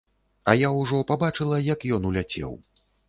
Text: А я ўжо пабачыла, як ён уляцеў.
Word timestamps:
А 0.53 0.53
я 0.61 0.71
ўжо 0.77 1.01
пабачыла, 1.11 1.59
як 1.73 1.85
ён 1.99 2.09
уляцеў. 2.13 2.51